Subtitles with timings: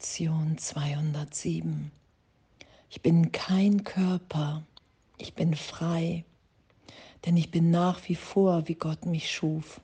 [0.00, 1.90] Lektion 207.
[2.88, 4.62] Ich bin kein Körper,
[5.18, 6.24] ich bin frei,
[7.26, 9.82] denn ich bin nach wie vor, wie Gott mich schuf.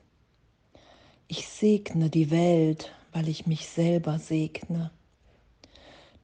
[1.28, 4.90] Ich segne die Welt, weil ich mich selber segne.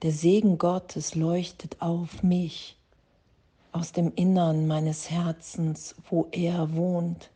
[0.01, 2.79] Der Segen Gottes leuchtet auf mich
[3.73, 7.31] aus dem Innern meines Herzens, wo er wohnt.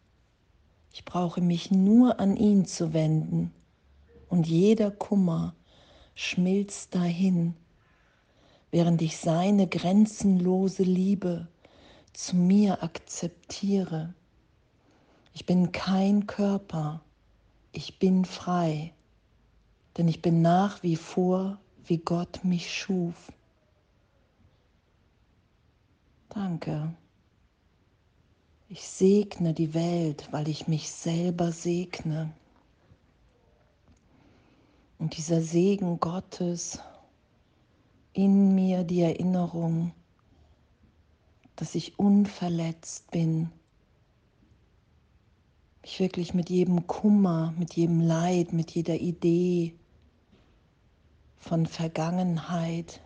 [0.95, 3.53] Ich brauche mich nur an ihn zu wenden
[4.31, 5.55] und jeder Kummer
[6.17, 7.55] schmilzt dahin,
[8.73, 11.47] während ich seine grenzenlose Liebe
[12.13, 14.15] zu mir akzeptiere.
[15.35, 17.03] Ich bin kein Körper,
[17.71, 18.95] ich bin frei,
[19.97, 23.31] denn ich bin nach wie vor, wie Gott mich schuf.
[26.31, 26.95] Danke.
[28.69, 32.33] Ich segne die Welt, weil ich mich selber segne.
[34.99, 36.81] Und dieser Segen Gottes
[38.13, 39.93] in mir die Erinnerung,
[41.57, 43.51] dass ich unverletzt bin,
[45.83, 49.75] mich wirklich mit jedem Kummer, mit jedem Leid, mit jeder Idee
[51.37, 53.01] von Vergangenheit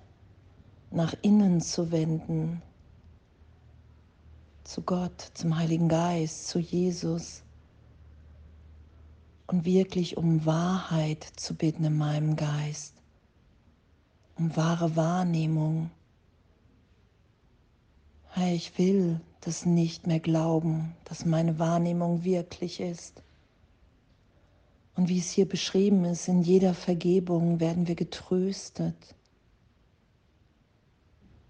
[0.91, 2.63] nach innen zu wenden,
[4.65, 7.43] zu Gott, zum Heiligen Geist, zu Jesus
[9.51, 12.95] und wirklich um Wahrheit zu bitten in meinem Geist,
[14.37, 15.91] um wahre Wahrnehmung.
[18.29, 23.25] Hey, ich will das nicht mehr glauben, dass meine Wahrnehmung wirklich ist.
[24.95, 29.17] Und wie es hier beschrieben ist, in jeder Vergebung werden wir getröstet.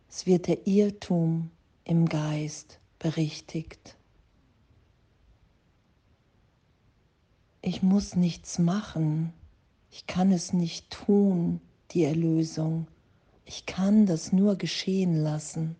[0.08, 1.50] Es wird der Irrtum
[1.84, 3.94] im Geist berichtigt.
[7.62, 9.32] Ich muss nichts machen,
[9.90, 12.86] ich kann es nicht tun, die Erlösung.
[13.44, 15.76] Ich kann das nur geschehen lassen.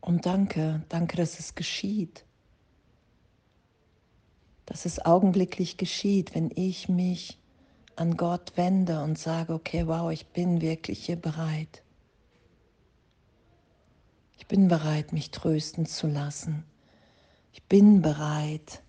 [0.00, 2.26] Und danke, danke, dass es geschieht.
[4.66, 7.38] Dass es augenblicklich geschieht, wenn ich mich
[7.96, 11.82] an Gott wende und sage, okay, wow, ich bin wirklich hier bereit.
[14.36, 16.64] Ich bin bereit, mich trösten zu lassen.
[17.52, 18.82] Ich bin bereit,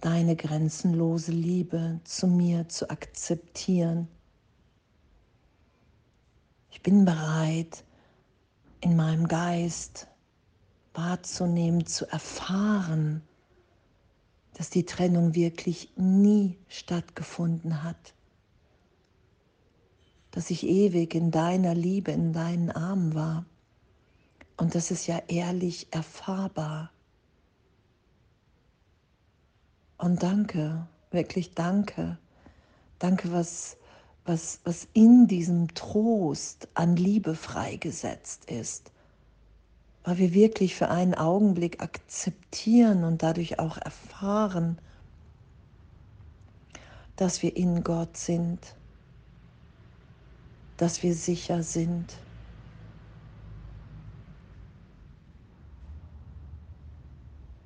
[0.00, 4.08] deine grenzenlose Liebe zu mir zu akzeptieren.
[6.70, 7.84] Ich bin bereit,
[8.80, 10.06] in meinem Geist
[10.94, 13.22] wahrzunehmen, zu erfahren,
[14.54, 18.14] dass die Trennung wirklich nie stattgefunden hat,
[20.30, 23.46] dass ich ewig in deiner Liebe, in deinen Armen war.
[24.56, 26.90] Und das ist ja ehrlich erfahrbar.
[29.98, 32.18] Und danke, wirklich danke.
[33.00, 33.76] Danke, was,
[34.24, 38.92] was, was in diesem Trost an Liebe freigesetzt ist.
[40.04, 44.78] Weil wir wirklich für einen Augenblick akzeptieren und dadurch auch erfahren,
[47.16, 48.76] dass wir in Gott sind,
[50.76, 52.14] dass wir sicher sind.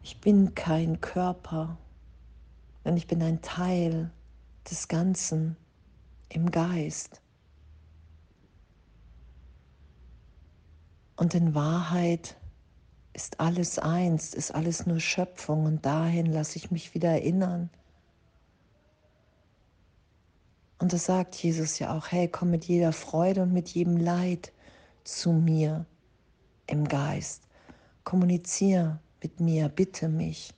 [0.03, 1.77] Ich bin kein Körper,
[2.85, 4.11] denn ich bin ein Teil
[4.71, 5.57] des Ganzen
[6.29, 7.21] im Geist.
[11.17, 12.37] Und in Wahrheit
[13.13, 17.71] ist alles eins, ist alles nur Schöpfung und dahin lasse ich mich wieder erinnern.
[20.79, 24.53] Und das sagt Jesus ja auch, hey, komm mit jeder Freude und mit jedem Leid
[25.05, 25.87] zu mir
[26.67, 27.47] im Geist.
[28.03, 30.53] Kommuniziere mit mir, bitte mich.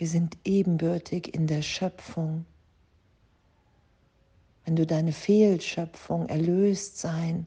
[0.00, 2.46] Wir sind ebenbürtig in der Schöpfung.
[4.64, 7.46] Wenn du deine Fehlschöpfung erlöst sein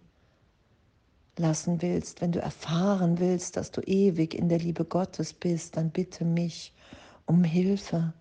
[1.35, 5.89] lassen willst, wenn du erfahren willst, dass du ewig in der Liebe Gottes bist, dann
[5.89, 6.71] bitte mich
[7.25, 8.13] um Hilfe.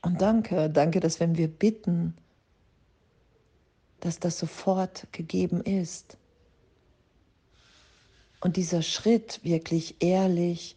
[0.00, 2.16] Und danke, danke, dass wenn wir bitten,
[4.00, 6.16] dass das sofort gegeben ist.
[8.40, 10.76] Und dieser Schritt, wirklich ehrlich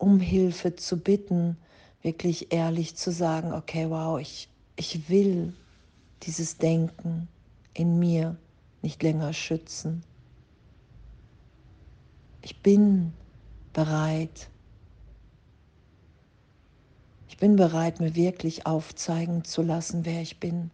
[0.00, 1.56] um Hilfe zu bitten,
[2.02, 5.54] wirklich ehrlich zu sagen, okay, wow, ich, ich will
[6.22, 7.28] dieses Denken
[7.74, 8.36] in mir
[8.82, 10.02] nicht länger schützen.
[12.42, 13.12] Ich bin
[13.72, 14.48] bereit.
[17.28, 20.70] Ich bin bereit, mir wirklich aufzeigen zu lassen, wer ich bin.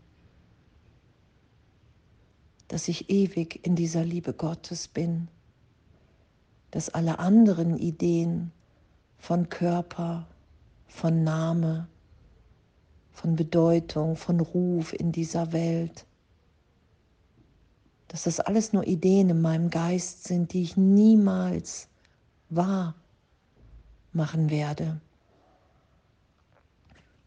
[2.69, 5.28] Dass ich ewig in dieser Liebe Gottes bin
[6.76, 8.52] dass alle anderen Ideen
[9.19, 10.27] von Körper,
[10.87, 11.89] von Name,
[13.13, 16.07] von Bedeutung, von Ruf in dieser Welt.
[18.09, 21.89] Dass das alles nur Ideen in meinem Geist sind, die ich niemals
[22.51, 22.95] wahr
[24.13, 25.01] machen werde.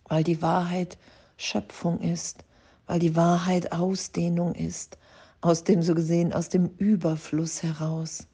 [0.08, 0.98] Weil die Wahrheit
[1.38, 2.44] Schöpfung ist,
[2.86, 4.98] weil die Wahrheit Ausdehnung ist,
[5.42, 8.28] aus dem so gesehen, aus dem Überfluss heraus.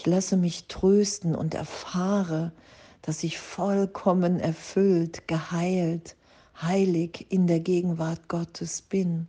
[0.00, 2.52] Ich lasse mich trösten und erfahre,
[3.02, 6.16] dass ich vollkommen erfüllt, geheilt,
[6.56, 9.28] heilig in der Gegenwart Gottes bin.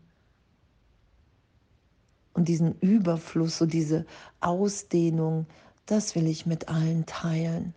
[2.31, 4.06] Und diesen Überfluss und diese
[4.39, 5.45] Ausdehnung,
[5.88, 7.75] das will ich mit allen teilen.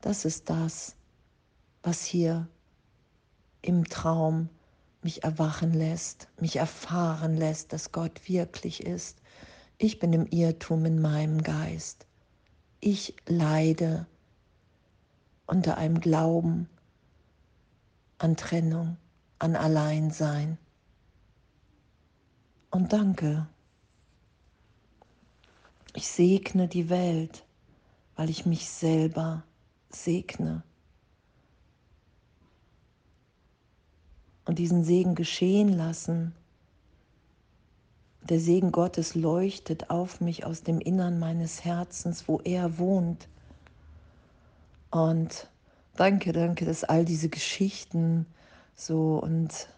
[0.00, 0.96] Das ist das,
[1.82, 2.48] was hier
[3.60, 4.48] im Traum
[5.02, 9.18] mich erwachen lässt, mich erfahren lässt, dass Gott wirklich ist.
[9.84, 12.06] Ich bin im Irrtum in meinem Geist.
[12.80, 14.06] Ich leide
[15.46, 16.70] unter einem Glauben
[18.16, 18.96] an Trennung,
[19.38, 20.56] an Alleinsein.
[22.70, 23.46] Und danke.
[25.92, 27.44] Ich segne die Welt,
[28.16, 29.42] weil ich mich selber
[29.90, 30.62] segne.
[34.46, 36.34] Und diesen Segen geschehen lassen.
[38.28, 43.28] Der Segen Gottes leuchtet auf mich aus dem Innern meines Herzens, wo er wohnt.
[44.90, 45.48] Und
[45.96, 48.26] danke, danke, dass all diese Geschichten
[48.74, 49.68] so und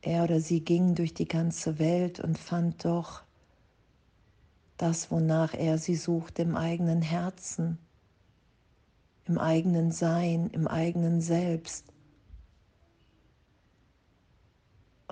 [0.00, 3.22] er oder sie ging durch die ganze Welt und fand doch
[4.76, 7.78] das, wonach er sie sucht, im eigenen Herzen
[9.26, 11.86] im eigenen Sein, im eigenen Selbst.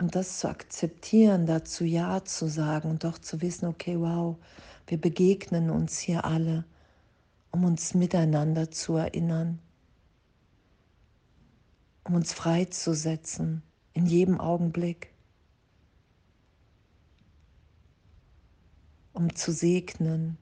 [0.02, 4.36] Und das zu akzeptieren, dazu Ja zu sagen und doch zu wissen, okay, wow,
[4.88, 6.64] wir begegnen uns hier alle,
[7.52, 9.60] um uns miteinander zu erinnern,
[12.02, 13.62] um uns freizusetzen
[13.92, 15.14] in jedem Augenblick,
[19.12, 20.36] um zu segnen,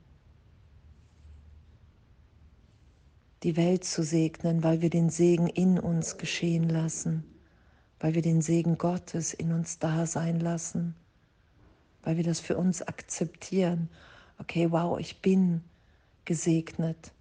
[3.43, 7.25] die Welt zu segnen, weil wir den Segen in uns geschehen lassen,
[8.01, 10.95] weil wir den Segen Gottes in uns da sein lassen,
[12.03, 13.89] weil wir das für uns akzeptieren.
[14.39, 15.63] Okay, wow, ich bin
[16.25, 17.13] gesegnet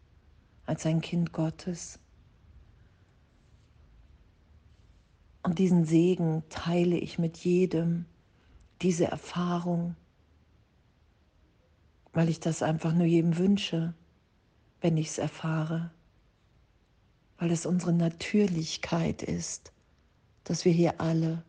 [0.65, 1.99] als ein Kind Gottes.
[5.43, 8.05] Und diesen Segen teile ich mit jedem,
[8.81, 9.95] diese Erfahrung,
[12.13, 13.93] weil ich das einfach nur jedem wünsche,
[14.81, 15.91] wenn ich es erfahre
[17.39, 19.71] weil es unsere Natürlichkeit ist,
[20.49, 21.43] dass wir hier alle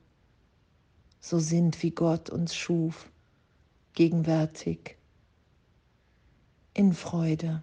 [1.21, 3.11] so sind, wie Gott uns schuf,
[3.95, 4.99] gegenwärtig,
[6.75, 7.63] in Freude.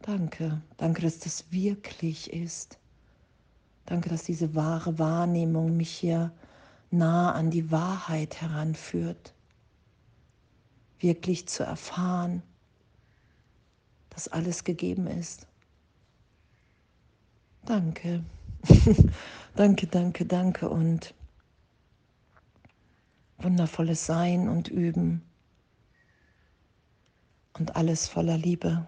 [0.00, 2.78] Danke, danke, dass das wirklich ist.
[3.84, 6.32] Danke, dass diese wahre Wahrnehmung mich hier
[6.90, 9.34] nah an die Wahrheit heranführt,
[11.00, 12.42] wirklich zu erfahren,
[14.08, 15.46] dass alles gegeben ist.
[17.66, 18.24] Danke.
[19.56, 21.14] danke, danke, danke und
[23.38, 25.22] wundervolles Sein und Üben
[27.58, 28.86] und alles voller Liebe.